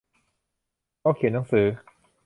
[1.01, 1.67] โต๊ะเขียนหนังสือ